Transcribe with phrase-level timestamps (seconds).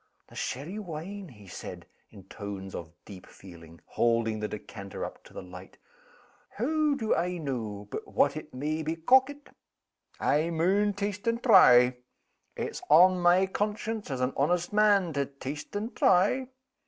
[0.29, 5.31] "The sherry wine?" he said, in tones of deep feeling, holding the decanter up to
[5.31, 5.77] the light.
[6.57, 9.49] "Hoo do I know but what it may be corkit?
[10.19, 11.97] I maun taste and try.
[12.57, 16.47] It's on my conscience, as an honest man, to taste and try."